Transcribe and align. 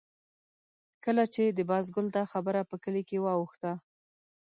کله 1.05 1.23
چې 1.33 1.43
د 1.47 1.59
بازګل 1.69 2.07
دا 2.17 2.23
خبره 2.31 2.61
په 2.69 2.75
کلي 2.83 3.03
کې 3.09 3.17
واوښته. 3.25 3.71